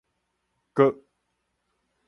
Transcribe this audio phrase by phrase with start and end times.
[0.75, 0.89] 閣